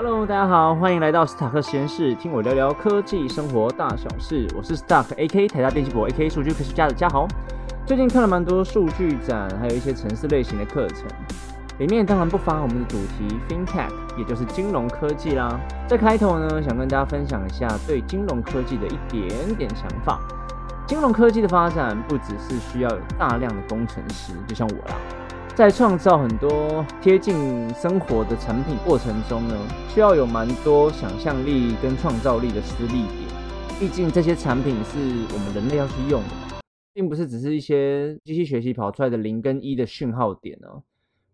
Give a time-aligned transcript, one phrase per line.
[0.00, 4.46] Hello，大家好，欢迎来到斯塔克实验室，听我聊聊科技生活大小事。
[4.56, 7.26] 我是 Stark AK 台大电气博 AK 数据科学家的嘉豪。
[7.84, 11.08] 最近看了蛮多数据展，还有一些城市类型的课程，
[11.80, 15.58] 里面当然不乏我们的主题 FinTech，也就是金融科技啦。
[15.88, 20.20] 在开头呢，想跟大家分享一下对金融科技的一点点想法。
[20.86, 24.94] 金融科技的发展不只是需要有大量的工程师，就像我啦。
[25.58, 27.34] 在创造很多贴近
[27.74, 29.56] 生活的产品过程中呢，
[29.88, 33.80] 需要有蛮多想象力跟创造力的施力点。
[33.80, 35.00] 毕竟这些产品是
[35.34, 36.60] 我们人类要去用的，
[36.94, 40.80] 并不是只是一些机器学习跑出来的零跟一的讯号点哦。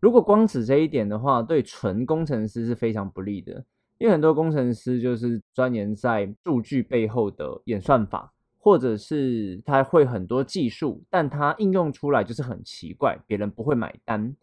[0.01, 3.63] 如果光指这一点的话，对纯工程师是非常不利的，
[3.99, 8.33] 因为很多工程师就是钻研在数据背后的演算法。
[8.65, 14.35] 或者是他会很多技术，但他应用出来就是很奇怪，别人不会买单。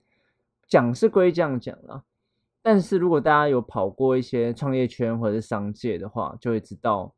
[0.68, 2.04] 讲是归这样讲啦，
[2.62, 7.12] 但是如果大家有跑过一些创业圈或者是商界的话，就会知道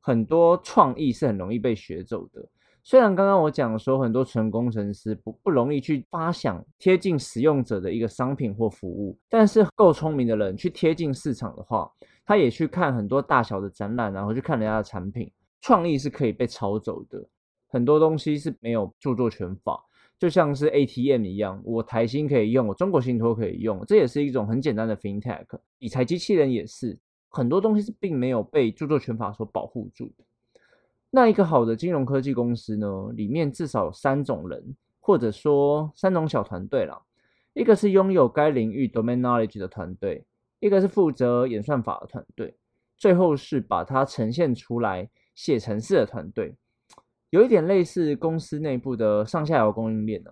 [0.00, 2.48] 很多创意是很容易被学走的。
[2.82, 11.92] 虽然刚刚我讲说很多纯工程师不不容易去发想贴近使用者的一个商品或服务，但是够聪明的人去贴近市场的话，
[12.24, 15.30] 他也去看很多大小的展览，然后去看人家的产品。
[15.60, 17.24] 创意是可以被抄走的，
[17.68, 19.84] 很多东西是没有著作权法，
[20.18, 25.46] 就像是 ATM 一样，我台新可以用，我中国信托可以用，这也是一种很简单的 FinTech。
[25.78, 30.24] 理财机器人也是，很多东西是并没有被著作权法所保护住的。
[31.10, 37.02] 那一个好的金融科技公司呢，里面至少有三种人，或者说三种小团队啦，
[37.52, 40.24] 一个是拥有该领域 domain knowledge 的团队，
[40.58, 42.56] 一个是负责演算法的团队，
[42.96, 45.10] 最后是把它呈现出来。
[45.40, 46.54] 写程式的团队
[47.30, 50.30] 有一点类似公司内部的上下游供应链呢，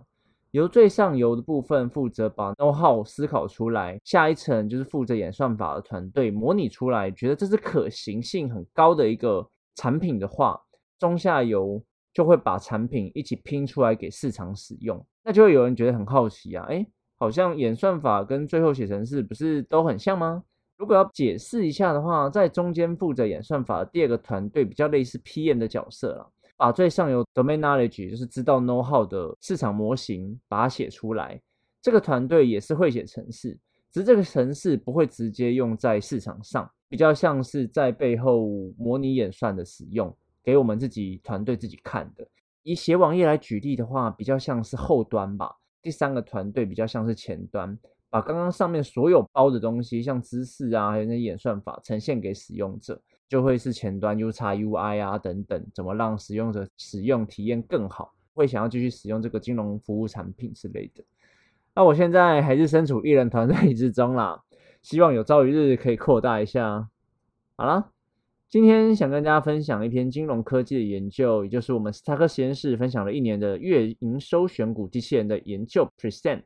[0.51, 10.61] 由最上游的部分负责把 know how 思考出来，下一层就是负责演算法的团队模拟出来，觉得这是可行性很高的一个产品的话，
[10.99, 11.83] 中下游
[12.13, 16.87] 就会把产品一起拼出来给市场使用，那就会有人觉得很好奇啊，哎，
[17.19, 20.43] 好像演算法跟最后写程式不是都很像吗？
[20.79, 31.41] 如果要解释一下的话，在中间负责演算法的第二个团队比较类似 PM 的角色了，把最上游 domain knowledge 就是知道 know how 的市场模型把它写出来。
[31.83, 33.59] 这个团队也是会写程式，
[33.91, 38.47] 只是这个程式不会直接用在市场上，比较像是在背后
[38.79, 42.25] 模拟演算的使用，给我们自己团队自己看的。
[42.63, 45.57] 以写网页来举例的话，比较像是后端吧。
[45.83, 47.77] 第三个团队比较像是前端。
[48.11, 52.99] 把刚刚上面所有包的东西，像知识啊，还有那演算法呈现给使用者，
[53.29, 61.05] 就会是前端 U 叉 UI 啊等等，怎么让使用者使用体验更好，会想要继续使用这个金融服务产品之类的。
[61.75, 64.43] 那我现在还是身处一人团队之中啦，
[64.83, 66.89] 希望有朝一日可以扩大一下。
[67.57, 67.91] 好了，
[68.49, 76.43] 今天想跟大家分享一篇金融科技的研究，也就是我们斯塔克实验室分享了一年的月营收选股机器人的研究 present。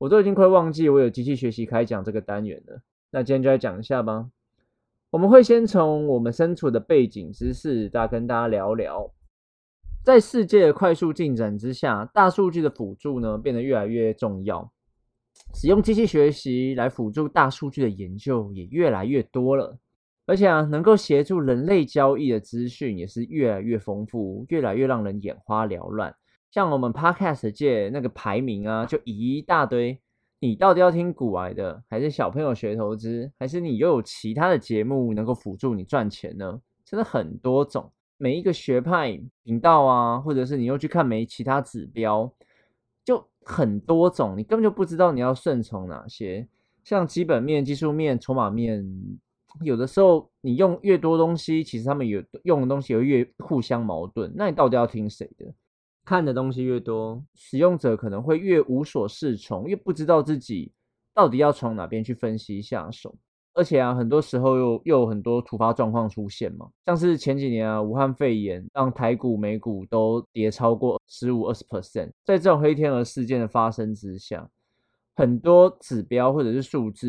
[0.00, 2.80] 我都已经快忘记我有机器学习开讲这个单元了，
[3.10, 4.30] 那今天就来讲一下吧。
[5.10, 9.12] 我们会先从我们身处的背景知识，再跟大家聊聊，
[10.02, 14.72] 在世界的快速进展之下，大数据的辅助呢变得越来越重要，
[15.52, 19.78] 使用机器学习来辅助大数据的研究也越来越多了，
[20.24, 26.14] 而且啊，能够协助人类交易的资讯也是越来越丰富，越来越让人眼花缭乱。
[26.50, 29.98] 像我们 Podcast 界那个排名啊，就一大堆。
[30.42, 36.60] 你到底要听古玩的，还是小朋友学投资，还是你又有其他的节目能够辅助你赚钱呢？
[36.84, 42.32] 真的很多种，每一个学派频道啊，或者是你又去看没其他指标，
[43.04, 46.48] 就很多种，你根本就不知道你要顺从哪些。
[46.82, 48.82] 像基本面、技术面、筹码面，
[49.62, 54.32] 有的时候你用越多东西，其实他们有用的东西又越互相矛盾。
[54.34, 55.52] 那你到底要听谁的？
[56.04, 60.72] 看的东西越多，使用者可能会越无所适从，越不知道自己
[61.14, 63.14] 到底要从哪边去分析下手。
[63.52, 72.10] 而且啊，很多时候又又有很多突发状况出现嘛，像是前几年啊，武汉肺炎让台股、美股都跌超过十五、二十 percent。
[72.24, 74.48] 在这种黑天鹅事件的发生之下，
[75.16, 77.08] 很多指标或者是数字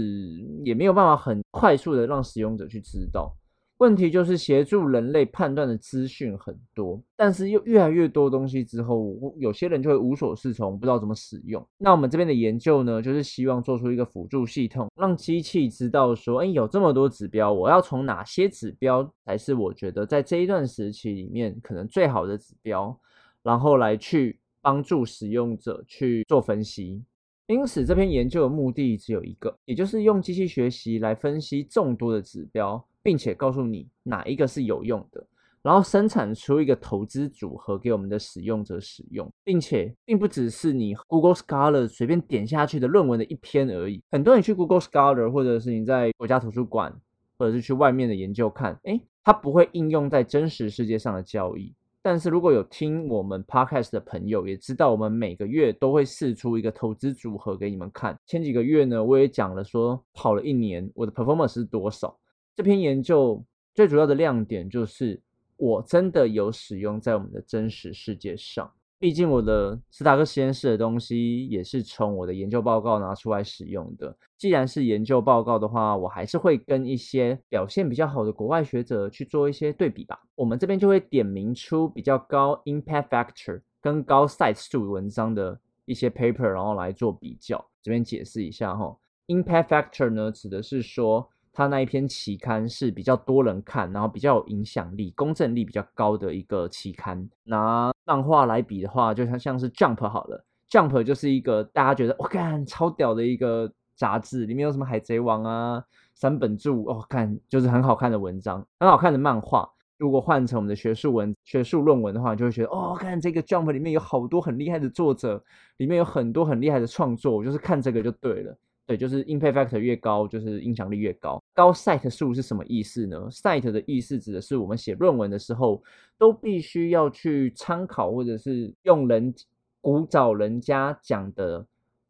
[0.66, 3.34] 也没有办法很快速的让使用者去知道。
[3.82, 11.68] 问题就是协助人类判断的资讯很多，但是又越来越多东西之后，有些人就会无所适从，不知道怎么使用。
[11.80, 22.96] 那我们这边的研究呢，就是希望做出一个辅助系统，让机器知道说，哎，有这么多指标，我要从哪些指标才是我觉得在这一段时期里面可能最好的指标，
[23.42, 27.04] 然后来去帮助使用者去做分析。
[27.48, 35.26] 因此，这篇研究的目的只有一个，也就是用机器学习来分析众多的指标，并且告诉你哪一个是有用的，
[35.62, 44.02] 然后生产出一个投资组合给我们的使用者使用，并且并不只是你 Google Scholar 随便点下去的论文的一篇而已。
[44.12, 46.94] 很多人去 Google Scholar，或者是你在国家图书馆，
[47.38, 51.74] 或者是去外面的研究看，诶，它不会应用在真实世界上的交易。
[52.04, 58.18] 但是如果有听我们 podcast 的朋友，也知道我们每个月都会试出一个投资组合给你们看。
[58.26, 62.18] 前几个月呢，我也讲了说跑了一年，我的 performance 是多少。
[62.62, 63.44] 这篇研究
[63.74, 65.20] 最主要的亮点就是，
[65.58, 68.72] 我真的有使用在我们的真实世界上。
[69.00, 74.16] 毕竟我的斯塔克实验室的东西也是从我的研究报告拿出来使用的。
[74.38, 80.22] 既然是研究报告的话，我还是会跟一些表现比较好的国外学者去做一些对比吧。
[80.36, 87.58] 我们这边就会点名出比较高 impact factor 跟高 cite 数文章的一些 paper，然后来做比较。
[87.82, 88.96] 这边解释一下哈
[89.30, 91.28] ，impact factor 呢指的是说。
[91.54, 97.30] 他那一篇期刊是比较多人看，然后比较有影响力、公正力比较高的一个期刊。
[97.44, 105.84] 拿漫画来比的话，就像像是 Jump 好了，Jump 就是一个大家觉得我看超屌的一个杂志，里面有什么海贼王啊、
[106.14, 109.70] 三本柱，哦，看就是很好看的文章，很好看的漫画。
[109.98, 115.44] 如果换成我们的学术文、学术论文的话，就会觉得哦，看这个 Jump 里面有好多很厉害的作者，
[115.78, 118.58] 里面有很多很厉害的创作，我就是看这个就对了。
[118.88, 121.42] 对，就是 impact factor 越高，就是影响力越高。
[121.54, 125.82] 高 cite 数是什么意思呢？cite 的意思指的是我们写论文的时候，
[126.18, 129.34] 都必须要去参考或者是用人
[129.80, 131.66] 古早人家讲的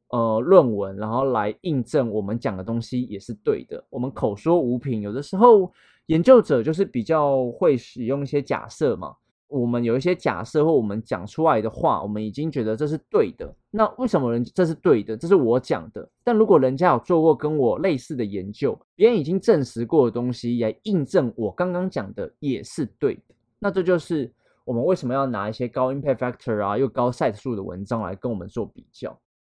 [0.09, 3.83] 呃论文，然后来印证我们讲的东西也是对的。
[3.89, 5.71] 我们口说无凭，有的时候
[6.07, 9.15] 研究者就是比较会使用一些假设嘛。
[9.51, 13.53] 我们有一些假设或我们讲出来的话，我们已经觉得这是对的。
[13.69, 15.15] 那为什么人这是对的？
[15.17, 16.09] 这是我讲的。
[16.23, 24.31] 但如果人家有做过跟我类似的研究，别人已经证实过的东西来印证我刚刚讲的也是对的，那这就是
[24.63, 29.15] 我们为什么要拿一些高 impact factor 啊又高 cite 数的文章来跟我们做比较。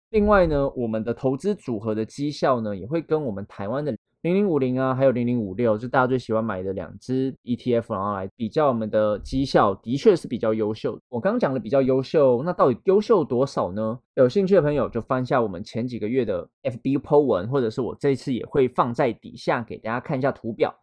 [0.10, 3.96] 另外呢，我们的投资组合的绩效呢，也会跟我们台湾的。
[4.26, 11.00] 零零五零啊，还有零零五六，就大家最喜欢买的两只 ETF，然后来比较我们的绩效，的确是比较优秀。
[11.10, 14.00] 我刚刚讲的比较优秀，那到底优秀多少呢？
[14.16, 20.74] 有兴趣的朋友就翻一下我们前几个月的 FB Po 文，或者是我这次也会放在底下给大家看一下图表。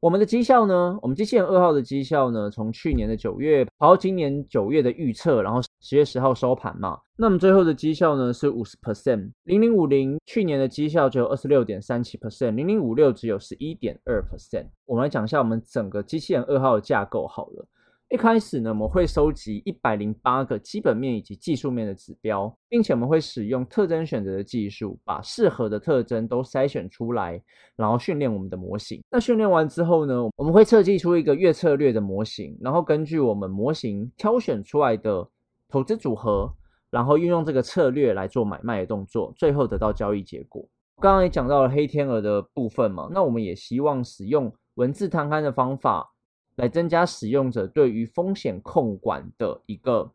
[0.00, 0.96] 我们的绩效呢？
[1.02, 2.48] 我们机器人二号的绩效呢？
[2.48, 7.00] 从去年的九月跑到今年九月的预测，然后十月十号收盘嘛。
[7.16, 9.32] 那么最后的绩效呢是五十 percent。
[9.42, 14.66] 零零五零去年的绩效只有二十六点三七 percent，零零五六只有十一点二 percent。
[14.86, 17.66] 我们来讲一下我们整个机器人二号的架构好了。
[18.10, 27.38] 一开始呢，我们会收集一百零八个基本面以及技术面的指标，并且我们会使用特征选择的技术，把适合的特征都筛选出来，
[27.76, 29.02] 然后训练我们的模型。
[29.10, 35.28] 那训练完之后呢，我们会设计出一个月策略的模型，然后根据我们模型挑选出来的
[35.68, 36.50] 投资组合，
[36.90, 40.66] 然后运用这个策略来做买卖的动作，最后得到交易结果。
[40.98, 46.10] 刚刚也讲到了黑天鹅的部分嘛，那我们也希望使用文字摊开的方法。
[46.58, 50.12] 来增加使用者对于风险控管的一个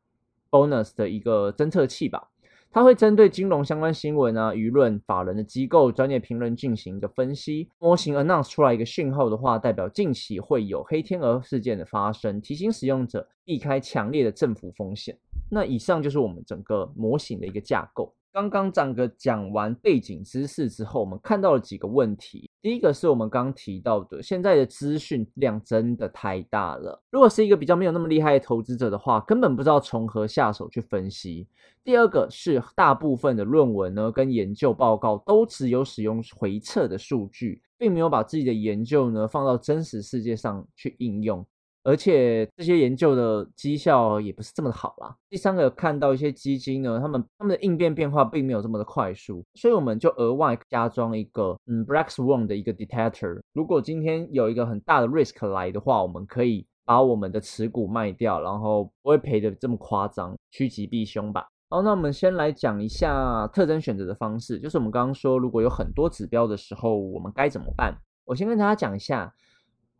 [0.50, 2.30] bonus 的一个侦测器吧。
[2.72, 7.70] 它会针对金融相关新闻啊、舆论、法人的机构、专业评论进行一个分析。
[7.78, 15.16] 模型 announce 出来一个讯号的话，代表近期会有黑天鹅事件的发生，提醒使用者避开强烈的政府风险。
[15.52, 18.12] 那以上就是我们整个模型的一个架构。
[18.34, 22.50] 刚刚张哥讲完背景知识之后，我们看到了几个问题。
[22.64, 27.00] 第一个是我们刚提到的，现在的资讯量真的太大了。
[27.12, 31.48] 如果是一个比较没有那么厉害的投资者的话，根本不知道从何下手去分析。
[31.84, 41.46] 第二个是大部分的论文呢跟研究报告都只有使用回测的数据，并没有把自己的研究呢放到真实世界上去应用。
[41.84, 45.14] 而且这些研究的绩效也不是这么的好啦。
[45.30, 53.42] 第三个看到一些基金呢，他们他们的应变变化并没有这么的快速，所以我们就额外加装一个嗯 Black Swan 的一个 detector。
[53.54, 61.48] 如果今天有一个很大的 risk 来的话，我们可以把我们的持股卖掉，然后不会赔的这么夸张，趋吉避凶吧。
[61.70, 67.94] 好，那我们先来讲一下特征选择的方式，就是我们刚刚说，如果有很多指标的时候，我们该怎么办？
[68.24, 69.34] 我先跟大家讲一下。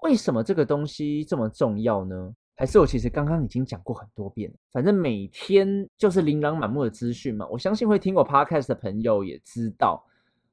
[0.04, 2.36] 为什么这个东西这么重要呢？
[2.56, 4.54] 还是我其实刚刚已经讲过很多遍。
[4.72, 7.48] 反正每天就是琳琅满目的资讯嘛。
[7.48, 10.06] 我相信会听我 podcast 的朋友也知道，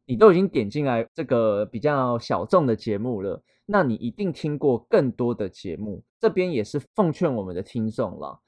[0.07, 6.03] 你都已经点进来这个比较小众的节目了，那你一定听过更多的节目。
[6.21, 8.41] 这边也是奉劝我们的听众了，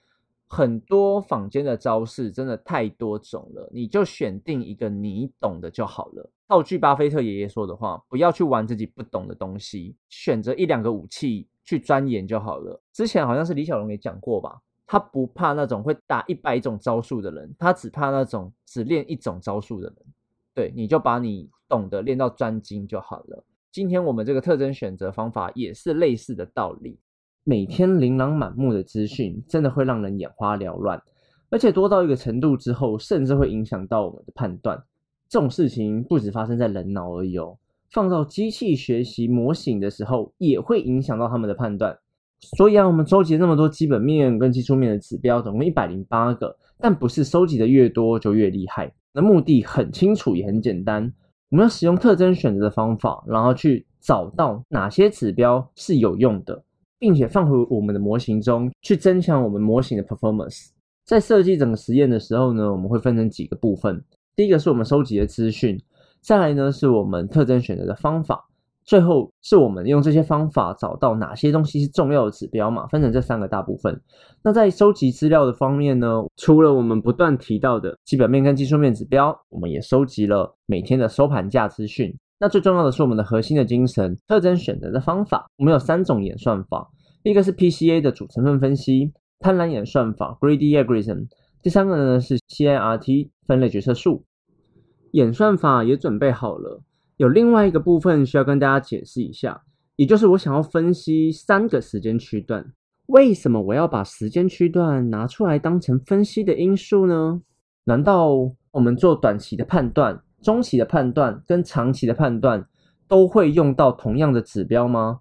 [0.47, 6.31] 很多坊间的招式真的太多种了，你就选定一个你懂的就好了。
[6.53, 12.79] 套句巴菲特爷爷说的话，不要去玩自己不懂的东西，选择一两个武器去钻研就好了。
[12.93, 19.97] 之前好像是李小龙也讲过吧，他不怕那种会打一百种招数的人，他只怕那种只练一种招数的人。
[20.55, 23.43] 对，你就把你懂得练到专精就好了。
[23.71, 27.01] 今天我们这个特征选择方法也是类似的道理。
[27.45, 31.03] 每天琳琅满目的资讯，真的会让人眼花缭乱，
[31.49, 34.85] 而且多到一个程度之后，甚至会影响到我们的判断。
[35.33, 37.57] 这种事情不止发生在人脑而已哦，
[37.91, 41.99] 放到机器学习模型的时候，也会影响到他们的判断。
[42.55, 48.93] 所以啊，我们收集那么多基本面跟技术面的指标，总共一百零八个，但不是收集的越多就越厉害。
[49.15, 51.11] 那目的很清楚，也很简单，
[51.49, 56.63] 我们要使用特征选择的方法，然后去找到哪些指标是有用的。
[56.99, 60.69] 并且放回我们的模型中去增强我们模型的 performance。
[61.05, 64.05] 在设计整个实验的时候呢，我们会分成几个部分。
[64.35, 65.79] 第一个是我们收集的资讯，
[66.21, 68.47] 再来呢是我们特征选择的方法，
[68.83, 74.01] 最后是我们用这些方法找到哪些东西是重要的指标嘛，分成这三个大部分。
[74.43, 82.17] 那在收集资料的方面呢，除了我们不断提到的基本面跟技术面指标，我们也收集了每天的收盘价资讯。
[82.39, 85.47] 那最重要的是我们的核心的精神特征选择的方法。
[85.59, 86.91] 我们有三种演算法，
[87.23, 91.27] 一个是 PCA 的主成分分析，贪婪演算法 Greedy Algorithm，
[91.63, 94.25] 第三个呢是 CIRT 分类决策树。
[95.13, 96.83] 演算法也准备好了，
[97.17, 99.63] 有另外一个部分需要跟大家解释一下，
[99.97, 102.73] 也就是我想要分析三个时间区段。
[103.07, 107.43] 为什么我要把时间区段拿出来当成分析的因素呢？
[107.85, 108.31] 难道
[108.71, 110.23] 我们做短期的判断？
[110.41, 112.67] 中期的判断跟长期的判断
[113.07, 115.21] 都会用到同样的指标吗？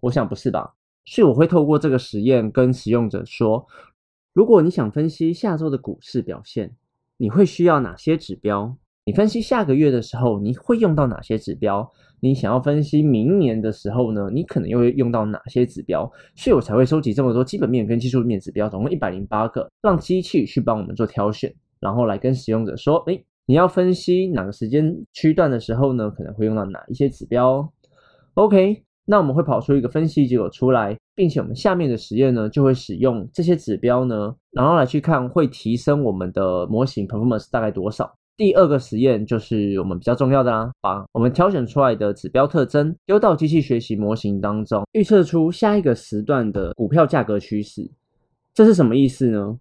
[0.00, 0.74] 我想不是吧。
[1.04, 3.66] 所以我会透过这个实验跟使用者说：
[4.32, 6.76] 如果你想分析下周的股市表现，
[7.22, 8.76] 你会需要哪些指标？
[9.04, 11.88] 你分析下个月的时候，你会用到哪些指标？
[12.18, 14.28] 你想要分析明年的时候呢？
[14.34, 16.10] 你可能又会用到哪些指标？
[16.34, 23.24] 所以我才会收集这么多基本面跟技术面指标，总共一百零八个，让机器去帮我们做挑选，然后来跟使用者说：诶。
[23.46, 26.10] 你要分析哪个时间区段的时候呢？
[26.10, 27.72] 可能会用到哪一些指标
[28.34, 38.12] ？OK，那我们会跑出一个分析结果出来，并且我们下面的实验呢，就会使用这些指标呢，然后来去看会提升我们的模型 performance 大概多少。
[38.36, 47.90] 第二个实验就是我们比较重要的啦，把我们挑选出来的指标特征丢到机器学习模型当中，预测出下一个时段的股票价格趋势。
[48.54, 49.58] 这是什么意思呢？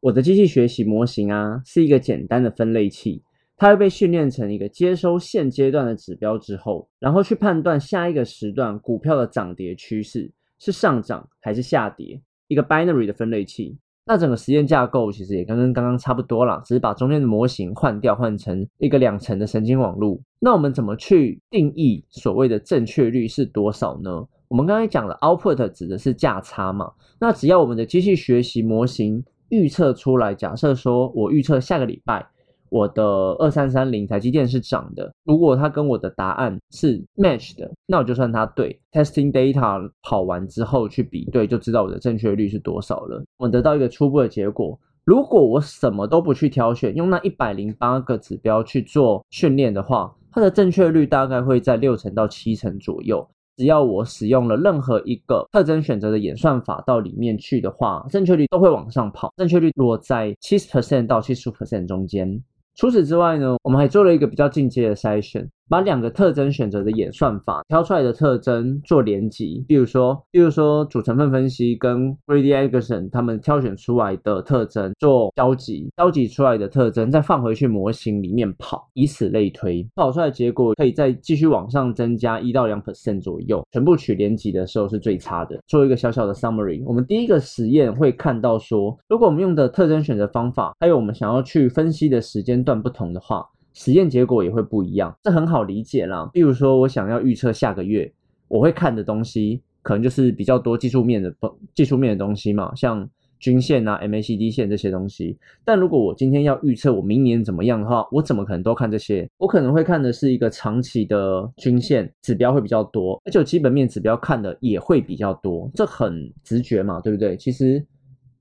[0.00, 3.22] 我的机器学习模型啊，是一个简单的分类器，
[3.56, 13.78] 它会被训练成一个接收现阶段的指标之后，然后去判断下一个时段股票的涨跌趋势是上涨还是下跌，一个 binary 的分类器。
[14.04, 20.20] 那整个实验架构其实也跟刚刚差不多啦，只是把中间的模型换掉，换成一个两层的神经网络。
[20.38, 24.26] 那我们怎么去定义所谓的正确率是多少呢？
[24.48, 29.24] 我们刚才讲了 output 指的是价差嘛，那只要我们的机器学习模型。
[29.48, 32.26] 预测出来，假设说我预测下个礼拜
[32.68, 33.04] 我的
[33.38, 38.78] 二三三零台积电是涨的，如果它跟我的答案是 match 的，那我就算它对。
[38.92, 43.22] Testing data 跑完之后去比对，就知道我的正确率是多少了。
[43.36, 44.78] 我得到一个初步的结果。
[45.04, 53.24] 如果我什么都不去挑选，用那一百零八个指标去做训练的话，它的正确率大概会在六成到七成左右。
[53.56, 62.42] 只要我使用了任何一个特征选择的演算法到里面去的话，正确率都会往上跑，正确率落在七十 percent 到七十五 percent 中间。
[62.76, 65.50] 除此之外呢，我们还做了一个比较进阶的筛选。
[65.68, 83.64] 把两个特征选择的演算法挑出来的特征做连级，比如说，比如说主成分分析跟 Greedy Algorithm 他们挑选出来的特征做交集，交集出来的特征再放回去模型里面跑，以此类推，跑出来结果可以再继续往上增加一到两 percent 左右。
[83.72, 85.58] 全部取连级的时候是最差的。
[85.66, 93.44] 做一个小小的 summary，我们第一个实验会看到说，如果我们用的特征选择方法，还有我们想要去分析的时间段不同的话。
[93.76, 96.28] 实验结果也会不一样，这很好理解啦。
[96.32, 98.10] 比如说，我想要预测下个月，
[98.48, 101.32] 我会看的东西可能就是比较多技术面的
[101.74, 103.06] 技术面的东西嘛，像
[103.38, 105.36] 均线啊、MACD 线这些东西。
[105.62, 109.28] 但如果我今天要预测我明年怎么样的话，我怎么可能都看这些？
[109.36, 115.70] 我可能会看的是一个长期的均线指标会比较多，而且基本面指标看的也会比较多。
[115.74, 117.36] 这很直觉嘛，对不对？
[117.36, 117.84] 其实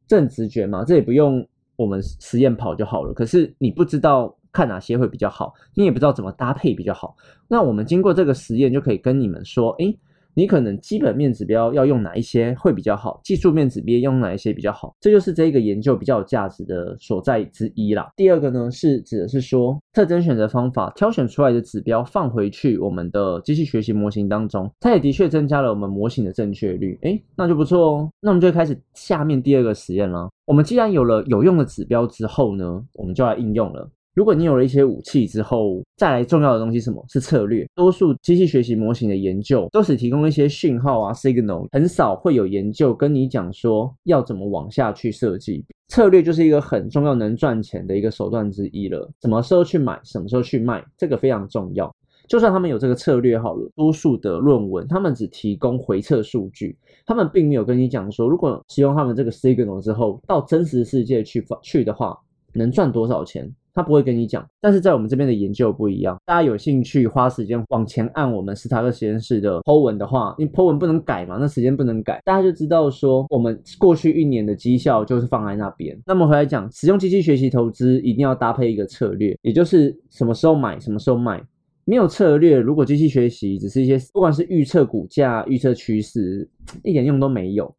[0.08, 3.14] 正直觉嘛，这也不用我们实验跑就好了。
[3.14, 4.34] 可是你不知道。
[4.56, 7.14] 看哪些会比较好，你也不知道怎么搭配比较好。
[7.50, 10.00] 那我们经过这个实验，就可以跟你们说，诶，
[10.34, 18.10] 你可能基本面指标要用哪一些会比较好，技术面指标用哪一些比较好，这就是这个研究比较有价值的所在之一啦。
[18.16, 26.98] 第二个呢，是指的是说特征选择方法挑选出来的指标放回去我们的机器学习模型当中，它也的确增加了我们模型的正确率。
[27.04, 28.10] 诶，那就不错哦。
[28.20, 30.30] 那我们就开始下面第二个实验了。
[30.46, 33.90] 我们既然有了有用的指标之后呢，我们就来应用了。
[34.16, 37.68] 如果你有了一些武器之后，再来重要的东西，什么是策略？
[37.76, 45.66] 多数机器学习模型的研究都是提供一些讯号啊，signal，很少会有研究跟你讲说要怎么往下去设计。
[45.90, 49.06] 策略就是一个很重要能赚钱的一个手段之一了。
[49.22, 51.94] 什么时候去买，什么时候去卖，这个非常重要。
[52.30, 62.18] 就算他们有这个策略好了，多数的论文他们只提供回测数据，他们并没有跟你讲说，如果使用他们这个 signal 之后，到真实世界去去的话，
[62.54, 63.54] 能赚多少钱。
[63.76, 66.18] 他不会跟你讲，但是在我们这边的研究不一样。
[66.26, 75.96] 大家有兴趣花时间往前按我们斯塔克实验室的 Po 文的话，因为 Po 文不能改嘛，那时间不能改，大家就知道说我们过去一年的绩效就是放在那边。
[76.06, 81.44] 那么回来讲，使用机器学习投资一定要搭配一个策略，也就是什么时候买，什么时候卖。
[81.88, 86.50] 没有策略，如果机器学习只是一些不管是预测股价、预测趋势，
[86.84, 87.72] 一点用都没有。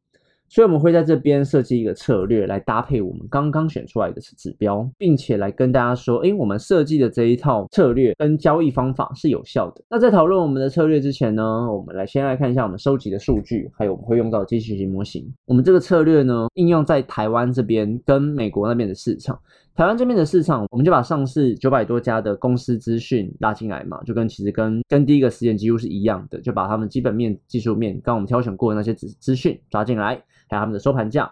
[0.48, 9.82] 所以我们会在这边设计一个策略来搭配我们刚刚选出来的指标，并且来跟大家说，诶，我们设计的这一套策略跟交易方法是有效的。
[9.90, 15.26] 那在讨论我们的策略之前呢，我们来先来看一下我们收集的数据，还有我们会用到的机器学习模型。
[15.44, 19.38] 我们这个策略呢，应用在台湾这边跟美国那边的市场。
[19.76, 30.18] 台湾这边的市场，我们就把上市九百多家的公司资讯拉进来嘛，就跟其实跟跟第一个实验几乎是一样的，就把他们基本面、技术面，刚我们挑选过的那些资资讯抓进来。
[30.48, 31.30] 还有他们的收盘价，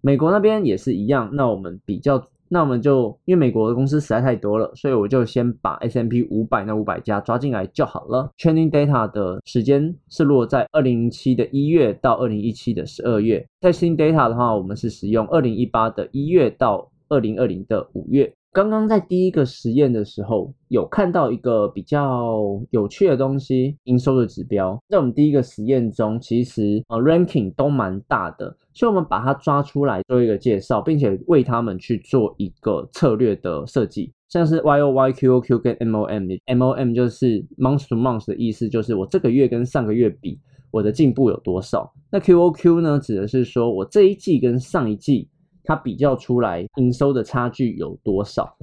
[0.00, 1.28] 美国那边也是一样。
[1.34, 8.30] 那我们比较，那我们就因为美国的公司实在太多了，所以我就先把 S M P 五百那五百家抓进来就好了。
[8.38, 13.46] Training data 的时间是落在二零零七的一月到二零一七的十二月。
[13.60, 18.30] Testing data 的话，我们是使用二零一八的一月到二零二零的五月。
[18.52, 22.40] 刚刚在第一个实验的时候，有看到一个比较
[22.70, 37.44] 有趣的东西，营收的指标，在我们第一个实验中，其实呃 ranking 都蛮大的，所以我们把它抓出来做一个介绍，并且为他们去做一个策略的设计，像是 Y O Y Q O Q 跟 M O M，M O M 就是
[37.58, 40.38] month to month 的意思，就是我这个月跟上个月比，
[40.70, 41.92] 我的进步有多少？
[42.08, 45.28] 那 Q O Q 呢，指的是说我这一季跟上一季。
[45.64, 48.56] 它比较出来营收的差距有多少？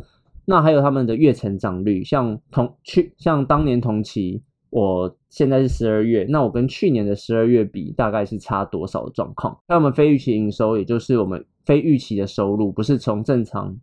[0.45, 9.57] 那还有他们的月成长率，像同去像当年同期，我现在是十二月，那我跟去年的十二月比，大概是差多少的状况？
[9.67, 13.75] 那我们非预期营收，也就是我们非预期的收入，不是从正常，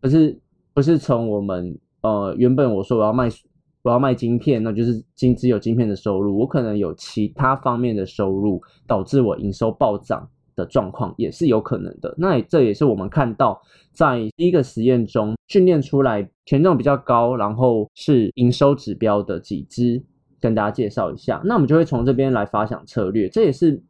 [0.00, 0.38] 不是
[0.74, 3.28] 不是从我们呃原本我说我要卖
[3.82, 10.28] 我要卖晶片，那就是晶只有晶片的收入，我可能有其他方面的收入，导致我营收暴涨。
[10.56, 13.60] 的状况也是有可能的，那这也是我们看到
[13.92, 20.02] 在第一个实验中训练出来权重比较高，然后是营收指标的几只，
[20.40, 21.40] 跟大家介绍一下。
[21.44, 23.80] 那我们就会从这边来发想策略，这也是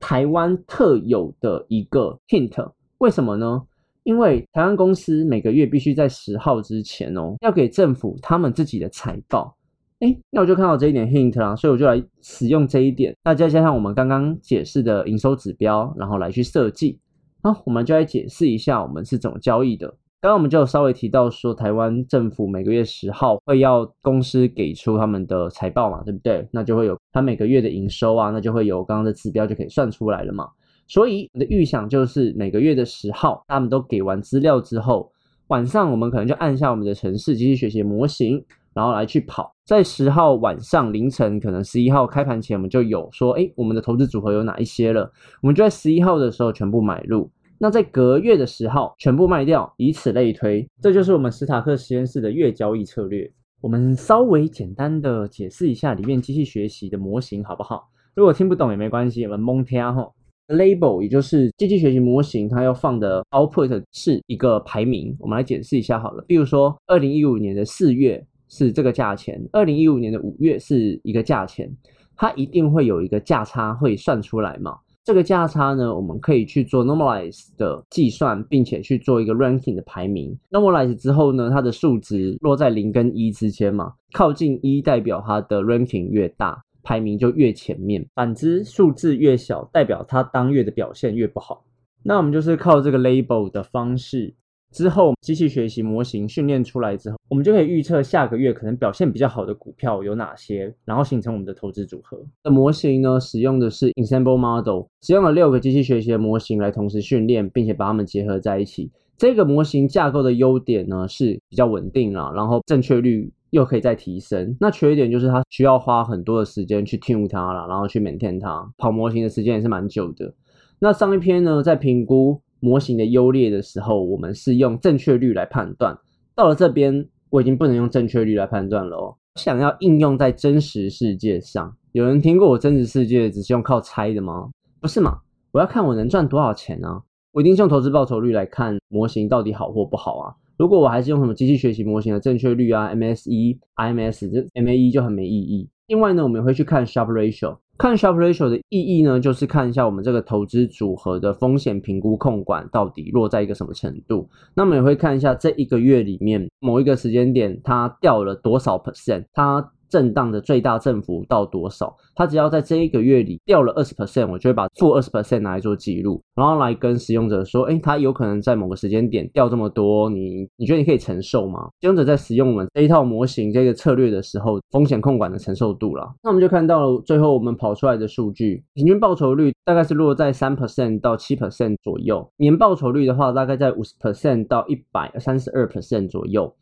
[0.00, 2.72] 台湾特有的一个 hint。
[2.98, 3.62] 为什么呢？
[4.04, 9.54] 因为台湾公司每个月必须在十号之前哦，要给政府他们自己的财报。
[10.00, 16.98] 哎，那我就看到这一点 hint 啦，所以我就来使用这一点，那再加上我们刚刚解释的营收指标，然后来去设计。
[17.42, 19.88] 好，我们就来解释一下我们是怎么交易的。
[20.20, 26.46] 刚刚我们就稍微提到说，台湾政府每个月十号会要公司给出他们的财报嘛，对不对？
[26.52, 30.46] 那就会有他每个月的营收啊，那就会有刚刚的指标就可以算出来了嘛。
[30.86, 35.10] 所以我的预想就是每个月的十号，他们都给完资料之后，
[35.46, 38.44] 晚上我们可能就按下我们的城市机器学习模型。
[38.74, 45.10] 然后来去跑，在十号晚上凌晨，可能十一号开盘前，我们就有说，哎，我们的投资组合有哪一些了？
[45.42, 50.64] 我们就在十一号的时候全部买入，那在隔月的十号全部卖掉，以此类推。
[50.80, 53.28] 这就是我们史塔克实验室的月交易策略。
[53.60, 57.88] 我们稍微简单的解释一下里面机器学习的模型，好不好？
[58.14, 60.08] 如果听不懂也没关系，我们蒙听哈。
[60.46, 65.16] Label 也就是机器学习模型，它要放的 output 是一个排名。
[65.18, 68.24] 我们来解释一下好了，比如说二零一五年的四月。
[68.48, 71.70] 是这个价钱，二零一五年的五月是一个价钱，
[72.16, 74.78] 它一定会有一个价差会算出来嘛？
[75.04, 80.36] 这个价差呢，我们可以去做 normalize 的计算，并且去做一个 ranking 的排名。
[80.50, 91.64] normalize 之后呢，它的数值落在零跟一之间嘛，靠近一代表它的 ranking 越大，排名就越前面；反之，数字越小，代表它当月的表现越不好。
[92.02, 94.34] 那我们就是靠这个 label 的方式。
[94.72, 102.18] 之后机器学习模型训练出来之后，我们就可以预测下个月可能表现比较好的股票有哪些，然后形成我们的投资组合。
[102.42, 108.90] 的模型呢，使用的是 Ensemble Model，使用了六个机器学习的模型来同时训练，并且把它们结合在一起。
[109.16, 114.54] 这个模型架构的优点呢是比较稳定了，然后正确率又可以再提升。
[114.60, 120.34] 那缺点就是它需要花很多的时间去 tune 它了，然后去 maintain 它，跑模型的时间也是蛮久的。
[120.78, 125.96] 那上一篇呢，在评估模型的优劣的时候，我们是用正确率来判断。
[126.34, 129.14] 到了这边，我已经不能用正确率来判断了哦。
[129.36, 134.50] 想要应用在真实世界上，有人听过我真实世界只是用靠猜的吗？
[134.80, 135.20] 不是嘛？
[135.52, 137.00] 我要看我能赚多少钱啊！
[137.32, 140.34] 我一定是用投资报酬率来看模型到底好或不好啊！
[140.58, 145.68] 如果我还是用什么机器学习模型的正确率啊，MSE、IMS 这 MAE 就很没意义。
[145.86, 154.28] 另外呢，我们也会去看 Sharpe Ratio，看 sharp Ratio 的意义呢，就是看一下我们这个投资组合的风险评估控管到底落在一个什么程度。
[154.54, 159.72] 那么也会看一下这一个月里面某一个时间点它掉了多少 percent，它。
[159.88, 161.96] 震荡的最大振幅到多少？
[162.14, 171.68] 它只要在这一个月里掉了二十 percent，我就会把负二十 percent 拿来做记录，然后来跟使用者说：，哎，它有可能在某个时间点掉这么多，你你觉得你可以承受吗？
[171.80, 176.14] 使用者在使用我们这一套模型这个策略的时候，风险控管的承受度了。
[176.22, 186.54] 那我们就看到了最后我们跑出来的数据，平均报酬率大概是落在三 percent 到七 percent 左右，年报酬率的话大概在五十 percent 到一百三十二 percent 左右。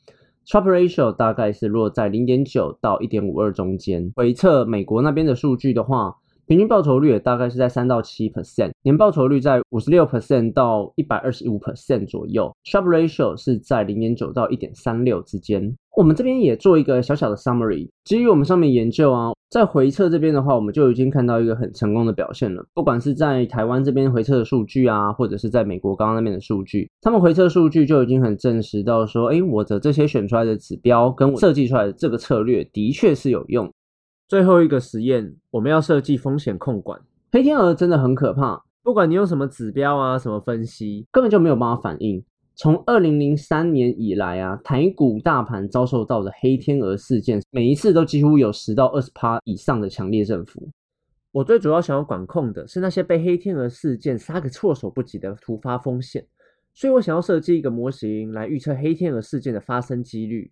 [0.46, 4.12] Sharpe Ratio 大概是落在零点九到一点五二中间。
[4.14, 6.14] 回测美国那边的数据的话，
[6.46, 12.54] 平均报酬率也大概是在三到七 percent，年报酬率在五十六 percent 到一百二十五 percent 左右。
[12.64, 15.74] Sharpe Ratio 是在零点九到一点三六之间。
[15.96, 19.33] 我们这边也做一个小小的 summary，基于我们上面研究啊。
[19.54, 22.66] 在回测这边的话，我们就已经看到一个很成功的表现了。
[22.74, 33.72] 不管是在台湾这边回测的数据啊，或者是在美国刚刚那边的数据，他们回测数据就已经很证实到说，哎，我的这些选出来的指标跟我设计出来的这个策略的确是有用。
[34.26, 37.00] 最后一个实验，我们要设计风险控管。
[37.30, 42.24] 黑天鹅真的很可怕，不管你用什么指标啊，什么分析，根本就没有办法反应。
[42.56, 50.68] 从二零零三年以来啊，台股大盘遭受到的黑天鹅事件，每一次都几乎有十到二十趴以上的强烈振幅。
[51.32, 56.24] 我最主要想要管控的是那些被黑天鹅事件杀个措手不及的突发风险，
[56.74, 60.48] 所以我想要设计一个模型来预测黑天鹅事件的发生几率。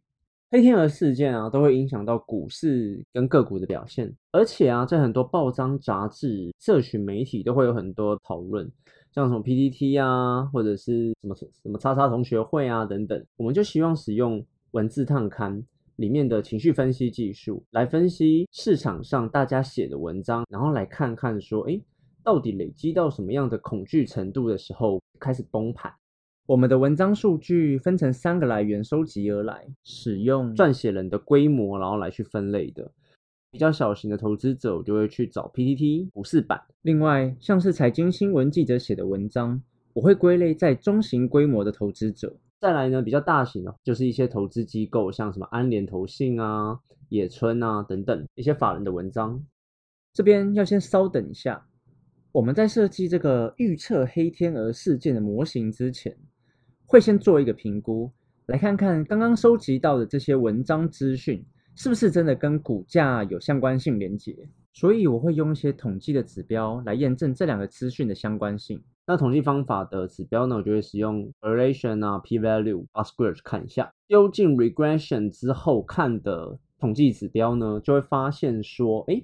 [0.51, 8.69] 黑天鹅事件啊，都会影响到股市跟个股的表现，而且啊，在很多报章、杂志、社群媒体都会有很多讨论。
[9.15, 15.63] 像什么 PPT 啊，或者是什么什么叉叉同学会啊等等，我们就希望使用文字探勘
[15.97, 21.79] 里面的情绪分析技术来分析市场上大家写的文章，然后来看看说，哎，
[22.25, 25.93] 到底累积到什么样的恐惧程度的时候开始崩盘。
[26.47, 32.91] 我们的文章数据分成三个来源收集而来，使用撰写人的规模，然后来去分类的。
[33.53, 36.59] 比较小型的投资者，我就会去找 PTT 股市版。
[36.81, 39.63] 另外，像是财经新闻记者写的文章，
[39.93, 42.35] 我会归类在中型规模的投资者。
[42.59, 49.45] 再来呢，比较大型的，就是一些投资机构，像什么安联投信啊、野村啊等等一些法人的文章。
[50.15, 51.67] 这边要先稍等一下，
[52.33, 56.17] 我们在设计这个预测黑天鹅事件的模型之前，
[56.87, 58.11] 会先做一个评估，
[58.47, 61.45] 来看看刚刚收集到的这些文章资讯。
[61.75, 64.49] 是不是真的跟股价有相关性连接？
[64.75, 68.83] 所以我会用一些统计的指标来验证这两个资讯的相关性。
[69.07, 73.93] 那统计方法的指标呢，我就会使用 relation 啊、p-value、r-square 看一下。
[74.07, 79.23] 丢进 regression 之后看的统计指标呢，就会发现说，哎，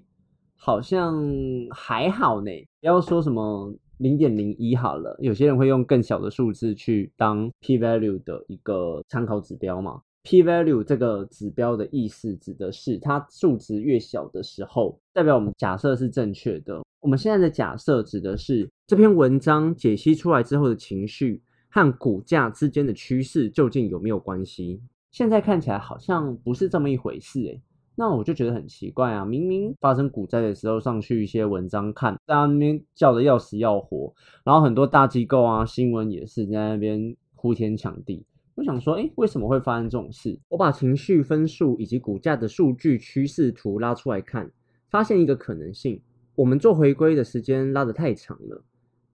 [0.57, 1.25] 好像
[1.71, 2.51] 还好呢。
[2.81, 10.03] 不要说什么零点零一好了，有些人会用更小的数字去当 p-value 的一个参考指标嘛。
[10.29, 16.83] P-value 这个指标的意思指的是它数值越小的时候，代表我们假设是正确的。
[17.01, 24.83] 我们现在的假设指的是这篇文章解析出来之后的情绪和股价之间的趋势究竟有没有关系？
[25.11, 27.63] 现在看起来好像不是这么一回事诶。
[27.95, 29.25] 那我就觉得很奇怪啊！
[29.25, 34.13] 明明发生股灾的时候上去一些文章看，大家那边叫的要死要活，
[34.45, 38.27] 然后很多大机构啊新闻也是在那边呼天抢地。
[38.59, 40.37] 我想说，哎，为什么会发生这种事？
[40.49, 44.51] 我把情绪分数以及股价的数据趋势图拉出来看，
[44.91, 46.03] 发现一个可能性：
[46.35, 48.65] 我们做回归的时间拉得太长了，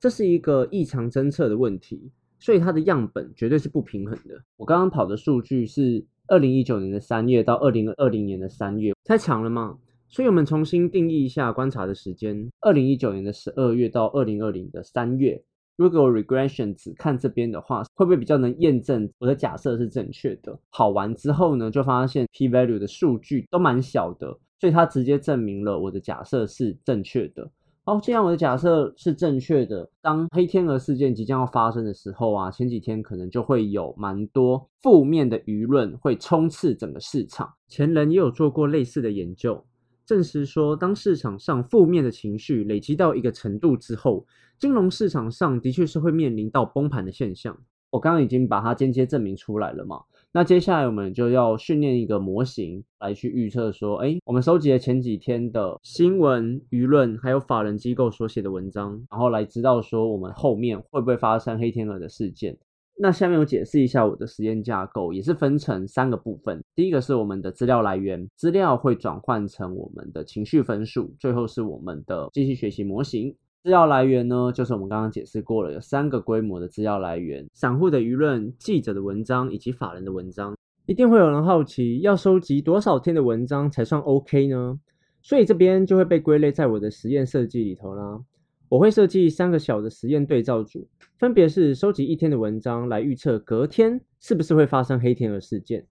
[0.00, 4.42] 这是一个异常侦测的问题，所以它的样本绝对是不平衡的。
[4.56, 9.76] 我刚刚跑的数据是二零一九年的三月到二零二零年的三月，太长了吗？
[10.08, 15.44] 所以我们重新定义一下观察的时间：二零一九年的十二月到二零二零的三月。
[15.76, 20.58] 如果我 regression 只看这边的话，会不会比较能验证我的假设是正确的？
[20.70, 27.50] 跑完之后呢，就发现 p value 的数据都蛮小的，所以它直接证明了我的假设是正确的。
[27.86, 37.52] 好，既然我的假设是正确的，当黑天鹅事件即将要发生的时候啊，前几天可能就会有蛮多负面的舆论会冲刺整个市场。
[37.68, 39.62] 前人也有做过类似的研究，
[40.06, 44.26] 证实说，当市场上负面的情绪累积到一个程度之后，
[44.58, 47.56] 金融市场上的确是会面临到崩盘的现象。
[47.90, 50.00] 我刚刚已经把它间接证明出来了嘛？
[50.32, 62.58] 那接下来我们就要训练一个模型来去预测说，哎，我们收集了前几天的新闻、舆论，还有法人机构所写的文章，然后来知道说我们后面会不会发生黑天鹅的事件。
[62.96, 66.62] 那下面我解释一下我的实验架构，也是分成三个部分。
[66.76, 73.34] 第一个是我们的资料来源，资料会转换成我们的情绪分数，最后是我们的机器学习模型。
[73.64, 80.54] 资料来源呢，就是我们刚刚解释过了，有三个规模的资料来源：散户的舆论、记者的文章以及法人的文章。
[80.86, 84.78] 一定会有人好奇，要收集多少天的文章才算 OK 呢？
[85.22, 88.20] 所以这边就会被归类在我的实验设计里头啦。
[88.68, 95.82] 我会设计三个小的实验对照组，分别是收集一天的文章来预测隔天是不是会发生黑天鹅事件；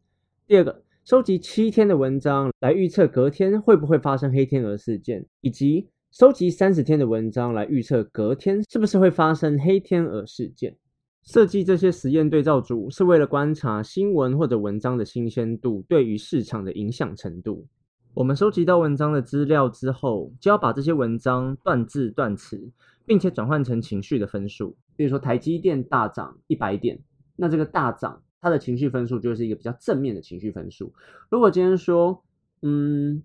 [0.48, 5.88] 第二个，收集七天的文章来预测隔天会不会发生黑天鹅事件，以及。
[6.16, 10.78] 收集三十天的文章来预测隔天是不是会发生黑天鹅事件。
[11.24, 17.66] 设计这些实验对照组是为了观察新闻或者文章的新鲜度对于市场的影响程度。
[18.16, 22.72] 我们收集到文章的资料之后，就要把这些文章断字断词，
[23.06, 24.78] 并且转换成情绪的分数。
[24.96, 27.00] 比如说台积电大涨一百点，
[27.36, 30.94] 那这个大涨它的情绪分数就是一个比较正面的情绪分数。
[31.30, 32.24] 如果今天说，
[32.62, 33.24] 嗯，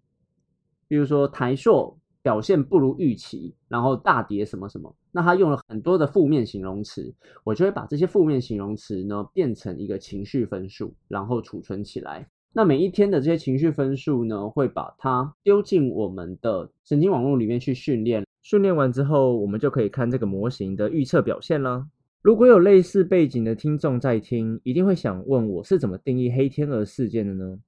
[0.88, 1.98] 比如说台硕。
[2.20, 12.29] 表现不如预期，然后大跌什么什么，那他用了很多的负面形容词，我就会把这些负面形容词呢变成一个情绪分数，然后储存起来。
[12.53, 18.25] 那每一天的这些情绪分数呢，会把它丢进我们的神经网络里面去训练。
[18.43, 21.87] 训练完之后，我们就可以看这个模型的预测表现啦。
[22.23, 27.59] 如果有类似背景的听众在听，一定会想问我是怎么定义黑天鹅事件的呢？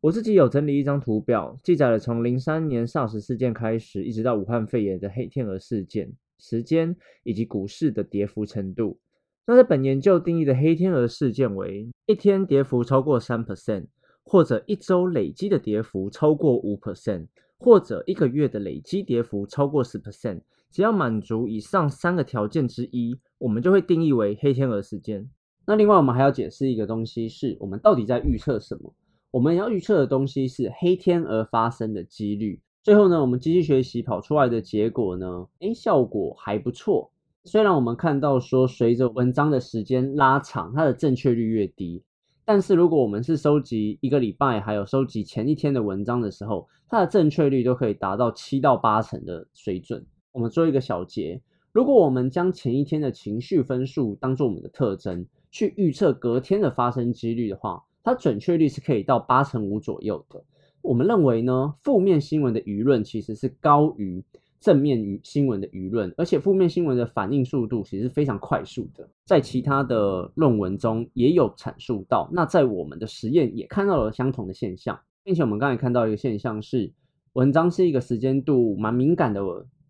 [0.00, 8.98] 我自己有整理一张图表，记载了从零三年 SARS 事件开始，一直到武汉肺炎的黑天鹅事件时间以及股市的跌幅程度。
[9.46, 13.86] 那在本研究定义的黑天鹅事件为一天跌幅超过三 percent，
[14.30, 17.26] 或者一周累积的跌幅超过五 percent，
[17.58, 20.42] 或者一个月的累积跌幅超过十 percent。
[20.70, 25.28] 只要满足以上三个条件之一，我们就会定义为黑天鹅事件。
[25.66, 28.94] 那另外我们还要解释一个东西，是我们到底在预测什么？
[29.32, 32.60] 我们要预测的东西是黑天鹅发生的几率。
[32.84, 37.10] 最后呢，我们机器学习跑出来的结果呢，诶，效果还不错。
[37.42, 42.04] 虽然我们看到说，随着文章的时间拉长，它的正确率越低。
[42.52, 50.04] 但是如果我们是收集一个礼拜，还有收集前一天的文章的时候，它的正确率都可以达到七到八成的水准。
[50.32, 60.42] 我们做一个小结：如果我们将前一天的情绪分数当做我们的特征，去预测隔天的发生几率的话，它准确率是可以到八成五左右的。
[60.82, 64.24] 我们认为呢，负面新闻的舆论其实是高于
[64.60, 69.08] 正面舆新闻的舆论，而且负面新闻的反应速度其实是非常快速的。
[69.24, 76.92] 在其他的论文中也有阐述到，那在我们的实验也看到了相同的现象，并且我们刚才看到一个现象是，
[77.32, 79.40] 文章是一个时间度蛮敏感的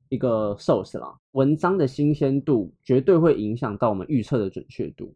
[0.09, 5.13] 一个 source 啦，文章的新鲜度绝对会影响到我们预测的准确度。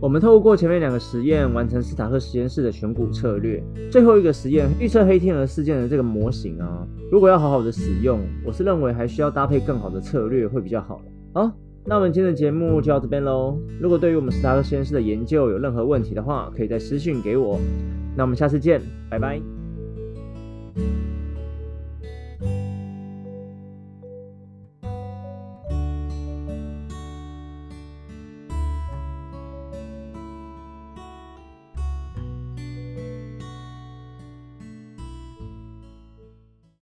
[0.00, 11.00] 我们透过前面两个实验完成斯塔克实验室的选股策略，最后一个实验预测黑天鹅事件的这个模型啊，如果要好好的使用，我是认为还需要搭配更好的策略会比较好
[11.32, 11.50] 好，
[11.86, 13.56] 那我们今天的节目就到这边喽。
[13.80, 17.58] 如果对于我们斯塔克实验室的研究有任何问题的话，可以在私讯给我。
[18.16, 19.40] 那我们下次见，拜拜。